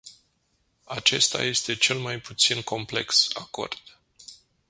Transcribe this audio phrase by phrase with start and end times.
[0.87, 3.79] Acesta este cel mai puțin complex acord.